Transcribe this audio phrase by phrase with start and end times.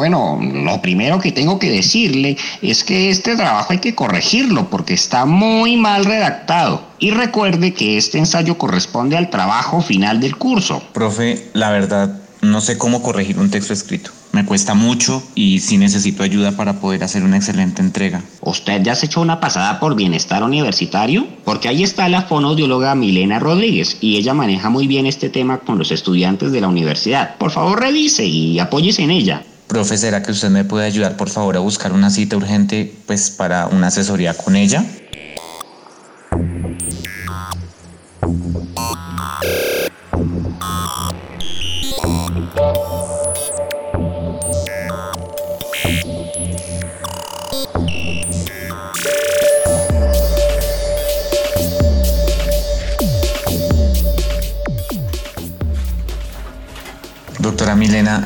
[0.00, 4.94] Bueno, lo primero que tengo que decirle es que este trabajo hay que corregirlo porque
[4.94, 6.84] está muy mal redactado.
[6.98, 10.82] Y recuerde que este ensayo corresponde al trabajo final del curso.
[10.94, 14.10] Profe, la verdad, no sé cómo corregir un texto escrito.
[14.32, 18.22] Me cuesta mucho y sí necesito ayuda para poder hacer una excelente entrega.
[18.40, 21.26] ¿Usted ya se echó una pasada por bienestar universitario?
[21.44, 25.76] Porque ahí está la fonoaudióloga Milena Rodríguez y ella maneja muy bien este tema con
[25.76, 27.36] los estudiantes de la universidad.
[27.36, 29.42] Por favor, revise y apóyese en ella.
[29.70, 33.30] Profe, ¿será que usted me puede ayudar por favor a buscar una cita urgente pues
[33.30, 34.84] para una asesoría con ella?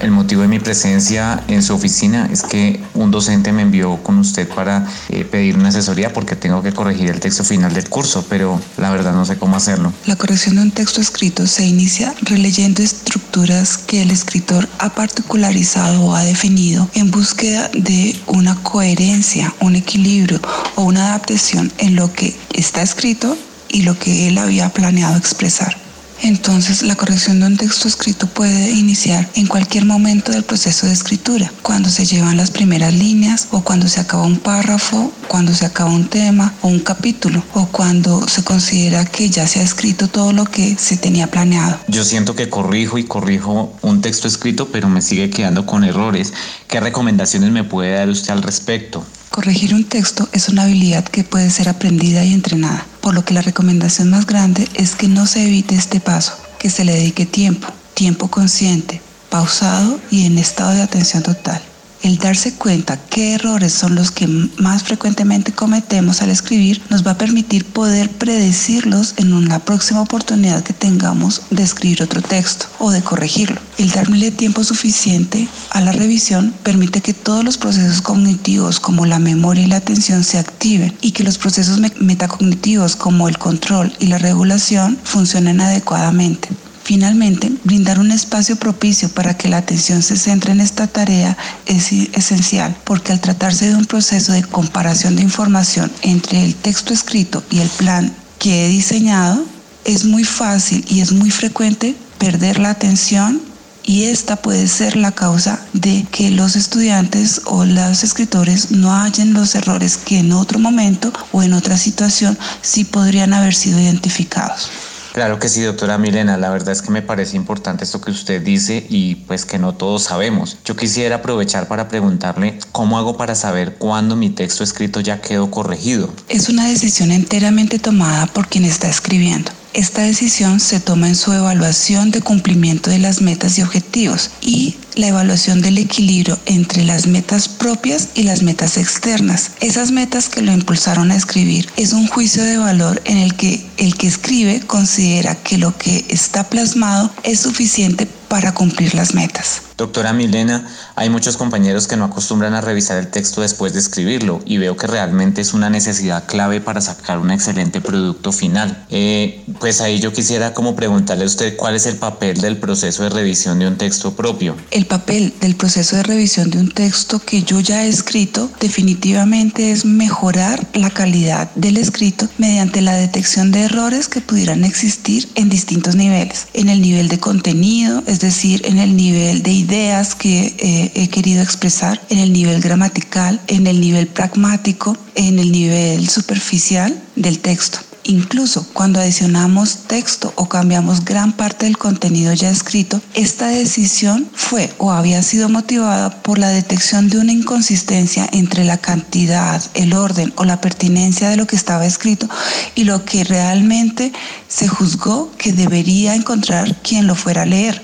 [0.00, 4.18] El motivo de mi presencia en su oficina es que un docente me envió con
[4.18, 8.24] usted para eh, pedir una asesoría porque tengo que corregir el texto final del curso,
[8.28, 9.92] pero la verdad no sé cómo hacerlo.
[10.06, 16.02] La corrección de un texto escrito se inicia releyendo estructuras que el escritor ha particularizado
[16.02, 20.40] o ha definido en búsqueda de una coherencia, un equilibrio
[20.76, 23.36] o una adaptación en lo que está escrito
[23.68, 25.81] y lo que él había planeado expresar.
[26.22, 30.92] Entonces, la corrección de un texto escrito puede iniciar en cualquier momento del proceso de
[30.92, 35.66] escritura, cuando se llevan las primeras líneas o cuando se acaba un párrafo, cuando se
[35.66, 40.06] acaba un tema o un capítulo o cuando se considera que ya se ha escrito
[40.06, 41.78] todo lo que se tenía planeado.
[41.88, 46.32] Yo siento que corrijo y corrijo un texto escrito, pero me sigue quedando con errores.
[46.68, 49.04] ¿Qué recomendaciones me puede dar usted al respecto?
[49.32, 53.32] Corregir un texto es una habilidad que puede ser aprendida y entrenada, por lo que
[53.32, 57.24] la recomendación más grande es que no se evite este paso, que se le dedique
[57.24, 59.00] tiempo, tiempo consciente,
[59.30, 61.62] pausado y en estado de atención total.
[62.02, 67.12] El darse cuenta qué errores son los que más frecuentemente cometemos al escribir nos va
[67.12, 72.90] a permitir poder predecirlos en una próxima oportunidad que tengamos de escribir otro texto o
[72.90, 73.60] de corregirlo.
[73.78, 79.20] El darle tiempo suficiente a la revisión permite que todos los procesos cognitivos como la
[79.20, 84.08] memoria y la atención se activen y que los procesos metacognitivos como el control y
[84.08, 86.48] la regulación funcionen adecuadamente.
[86.84, 91.92] Finalmente, brindar un espacio propicio para que la atención se centre en esta tarea es
[91.92, 97.44] esencial, porque al tratarse de un proceso de comparación de información entre el texto escrito
[97.50, 99.44] y el plan que he diseñado,
[99.84, 103.40] es muy fácil y es muy frecuente perder la atención
[103.84, 109.34] y esta puede ser la causa de que los estudiantes o los escritores no hallen
[109.34, 114.70] los errores que en otro momento o en otra situación sí podrían haber sido identificados.
[115.12, 116.38] Claro que sí, doctora Milena.
[116.38, 119.74] La verdad es que me parece importante esto que usted dice y pues que no
[119.74, 120.56] todos sabemos.
[120.64, 125.50] Yo quisiera aprovechar para preguntarle cómo hago para saber cuándo mi texto escrito ya quedó
[125.50, 126.10] corregido.
[126.30, 129.50] Es una decisión enteramente tomada por quien está escribiendo.
[129.74, 134.76] Esta decisión se toma en su evaluación de cumplimiento de las metas y objetivos y
[134.96, 139.52] la evaluación del equilibrio entre las metas propias y las metas externas.
[139.60, 143.64] Esas metas que lo impulsaron a escribir es un juicio de valor en el que
[143.78, 149.62] el que escribe considera que lo que está plasmado es suficiente para cumplir las metas.
[149.82, 150.64] Doctora Milena,
[150.94, 154.76] hay muchos compañeros que no acostumbran a revisar el texto después de escribirlo y veo
[154.76, 158.86] que realmente es una necesidad clave para sacar un excelente producto final.
[158.90, 163.02] Eh, pues ahí yo quisiera como preguntarle a usted cuál es el papel del proceso
[163.02, 164.54] de revisión de un texto propio.
[164.70, 169.72] El papel del proceso de revisión de un texto que yo ya he escrito definitivamente
[169.72, 175.48] es mejorar la calidad del escrito mediante la detección de errores que pudieran existir en
[175.48, 176.46] distintos niveles.
[176.54, 181.08] En el nivel de contenido, es decir, en el nivel de ideas que eh, he
[181.08, 187.38] querido expresar, en el nivel gramatical, en el nivel pragmático, en el nivel superficial del
[187.38, 187.78] texto.
[188.04, 194.74] Incluso cuando adicionamos texto o cambiamos gran parte del contenido ya escrito, esta decisión fue
[194.78, 200.32] o había sido motivada por la detección de una inconsistencia entre la cantidad, el orden
[200.36, 202.28] o la pertinencia de lo que estaba escrito
[202.74, 204.12] y lo que realmente
[204.48, 207.82] se juzgó que debería encontrar quien lo fuera a leer.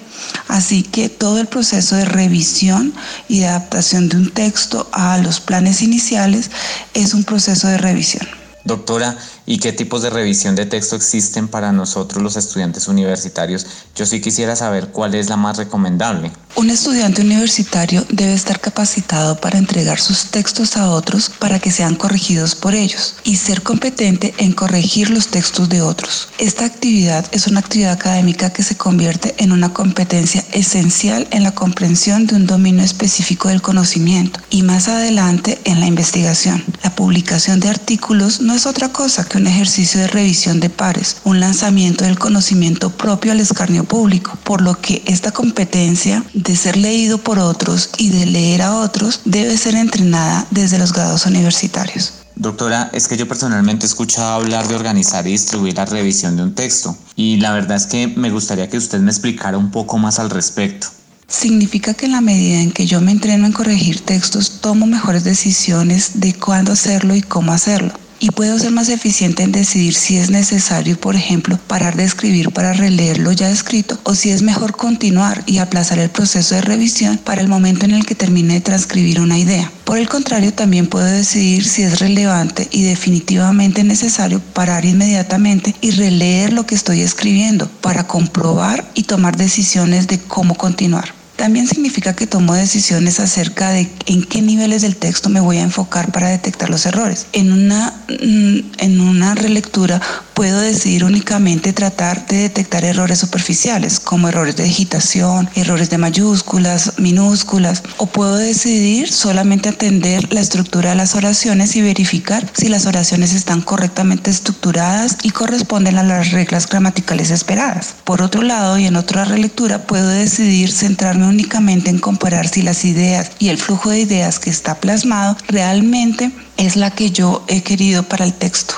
[0.48, 2.92] Así que todo el proceso de revisión
[3.28, 6.50] y de adaptación de un texto a los planes iniciales
[6.92, 8.26] es un proceso de revisión.
[8.64, 9.16] Doctora,
[9.48, 13.66] ¿y qué tipos de revisión de texto existen para nosotros los estudiantes universitarios?
[13.96, 16.30] Yo sí quisiera saber cuál es la más recomendable.
[16.54, 21.94] Un estudiante universitario debe estar capacitado para entregar sus textos a otros para que sean
[21.94, 26.28] corregidos por ellos y ser competente en corregir los textos de otros.
[26.38, 31.52] Esta actividad es una actividad académica que se convierte en una competencia esencial en la
[31.52, 36.62] comprensión de un dominio específico del conocimiento y más adelante en la investigación.
[36.82, 41.18] La publicación de artículos no es otra cosa que un ejercicio de revisión de pares,
[41.24, 46.76] un lanzamiento del conocimiento propio al escarnio público, por lo que esta competencia de ser
[46.76, 52.14] leído por otros y de leer a otros debe ser entrenada desde los grados universitarios.
[52.34, 56.42] Doctora, es que yo personalmente he escuchado hablar de organizar y distribuir la revisión de
[56.42, 59.98] un texto y la verdad es que me gustaría que usted me explicara un poco
[59.98, 60.88] más al respecto.
[61.26, 65.24] Significa que en la medida en que yo me entreno en corregir textos, tomo mejores
[65.24, 70.16] decisiones de cuándo hacerlo y cómo hacerlo y puedo ser más eficiente en decidir si
[70.16, 74.76] es necesario, por ejemplo, parar de escribir para releerlo ya escrito o si es mejor
[74.76, 78.60] continuar y aplazar el proceso de revisión para el momento en el que termine de
[78.60, 79.70] transcribir una idea.
[79.84, 85.92] Por el contrario, también puedo decidir si es relevante y definitivamente necesario parar inmediatamente y
[85.92, 91.17] releer lo que estoy escribiendo para comprobar y tomar decisiones de cómo continuar.
[91.38, 95.62] También significa que tomo decisiones acerca de en qué niveles del texto me voy a
[95.62, 97.28] enfocar para detectar los errores.
[97.32, 100.02] En una, mm, en una relectura
[100.38, 106.92] puedo decidir únicamente tratar de detectar errores superficiales, como errores de digitación, errores de mayúsculas,
[106.96, 112.86] minúsculas, o puedo decidir solamente atender la estructura de las oraciones y verificar si las
[112.86, 117.96] oraciones están correctamente estructuradas y corresponden a las reglas gramaticales esperadas.
[118.04, 122.84] Por otro lado, y en otra relectura, puedo decidir centrarme únicamente en comparar si las
[122.84, 127.64] ideas y el flujo de ideas que está plasmado realmente es la que yo he
[127.64, 128.76] querido para el texto.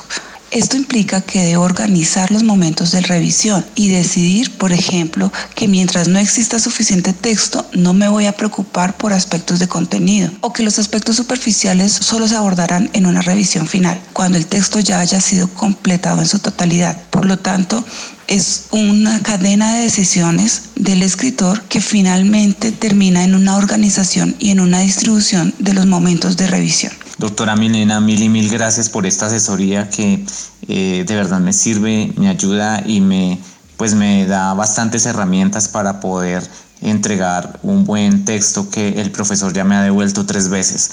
[0.51, 6.09] Esto implica que debo organizar los momentos de revisión y decidir, por ejemplo, que mientras
[6.09, 10.65] no exista suficiente texto, no me voy a preocupar por aspectos de contenido o que
[10.65, 15.21] los aspectos superficiales solo se abordarán en una revisión final, cuando el texto ya haya
[15.21, 17.01] sido completado en su totalidad.
[17.11, 17.85] Por lo tanto,
[18.27, 24.59] es una cadena de decisiones del escritor que finalmente termina en una organización y en
[24.59, 26.93] una distribución de los momentos de revisión.
[27.21, 30.25] Doctora Milena, mil y mil gracias por esta asesoría que
[30.69, 33.39] eh, de verdad me sirve, me ayuda y me,
[33.77, 36.43] pues me da bastantes herramientas para poder
[36.81, 40.93] entregar un buen texto que el profesor ya me ha devuelto tres veces.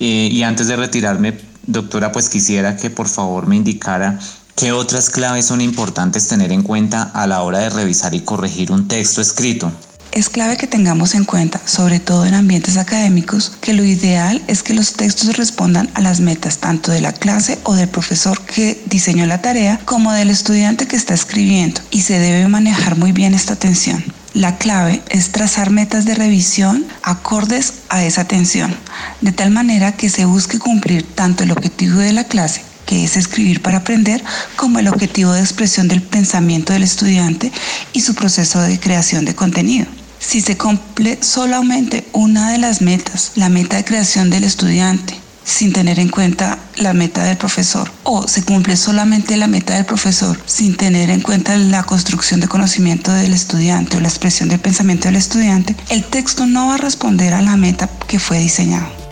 [0.00, 4.18] Eh, y antes de retirarme, doctora, pues quisiera que por favor me indicara
[4.56, 8.72] ¿Qué otras claves son importantes tener en cuenta a la hora de revisar y corregir
[8.72, 9.70] un texto escrito?
[10.16, 14.62] Es clave que tengamos en cuenta, sobre todo en ambientes académicos, que lo ideal es
[14.62, 18.82] que los textos respondan a las metas tanto de la clase o del profesor que
[18.86, 23.34] diseñó la tarea como del estudiante que está escribiendo y se debe manejar muy bien
[23.34, 24.02] esta atención.
[24.32, 28.74] La clave es trazar metas de revisión acordes a esa atención,
[29.20, 33.16] de tal manera que se busque cumplir tanto el objetivo de la clase que es
[33.16, 34.22] escribir para aprender,
[34.54, 37.52] como el objetivo de expresión del pensamiento del estudiante
[37.92, 39.86] y su proceso de creación de contenido.
[40.18, 45.72] Si se cumple solamente una de las metas, la meta de creación del estudiante, sin
[45.72, 50.38] tener en cuenta la meta del profesor, o se cumple solamente la meta del profesor
[50.44, 55.06] sin tener en cuenta la construcción de conocimiento del estudiante o la expresión del pensamiento
[55.08, 59.05] del estudiante, el texto no va a responder a la meta que fue diseñado.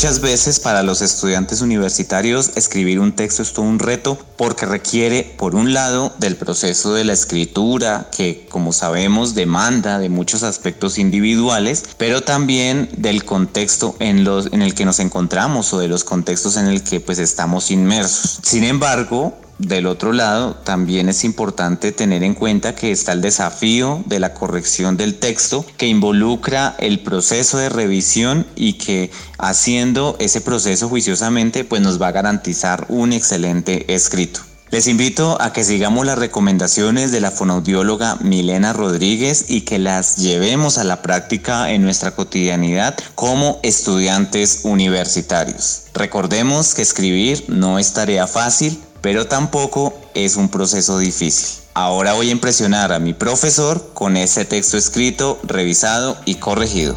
[0.00, 5.34] Muchas veces para los estudiantes universitarios escribir un texto es todo un reto porque requiere,
[5.36, 10.96] por un lado, del proceso de la escritura, que como sabemos demanda de muchos aspectos
[10.96, 16.02] individuales, pero también del contexto en, los, en el que nos encontramos o de los
[16.02, 18.40] contextos en el que pues estamos inmersos.
[18.42, 24.02] Sin embargo, del otro lado, también es importante tener en cuenta que está el desafío
[24.06, 30.40] de la corrección del texto que involucra el proceso de revisión y que haciendo ese
[30.40, 34.40] proceso juiciosamente pues nos va a garantizar un excelente escrito.
[34.70, 40.16] Les invito a que sigamos las recomendaciones de la fonoaudióloga Milena Rodríguez y que las
[40.16, 45.86] llevemos a la práctica en nuestra cotidianidad como estudiantes universitarios.
[45.92, 51.60] Recordemos que escribir no es tarea fácil, pero tampoco es un proceso difícil.
[51.74, 56.96] Ahora voy a impresionar a mi profesor con este texto escrito, revisado y corregido.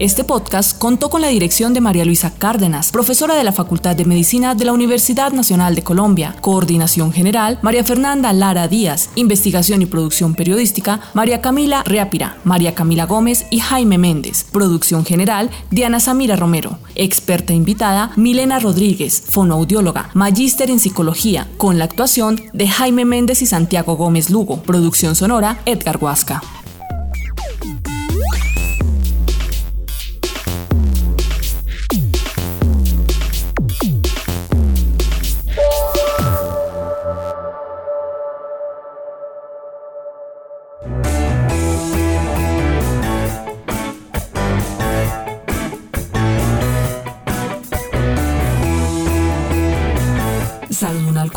[0.00, 4.06] Este podcast contó con la dirección de María Luisa Cárdenas, profesora de la Facultad de
[4.06, 9.86] Medicina de la Universidad Nacional de Colombia, coordinación general María Fernanda Lara Díaz, investigación y
[9.86, 16.34] producción periodística María Camila Reapira, María Camila Gómez y Jaime Méndez, producción general Diana Samira
[16.34, 23.42] Romero, experta invitada Milena Rodríguez, fonoaudióloga, magíster en psicología, con la actuación de Jaime Méndez
[23.42, 26.40] y Santiago Gómez Lugo, producción sonora Edgar Huasca.